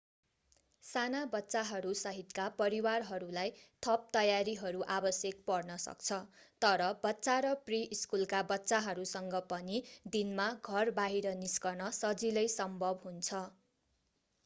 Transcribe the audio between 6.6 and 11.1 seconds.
तर बच्चा र प्रि-स्कुलका बच्चाहरूसँग पनि दिनमा घर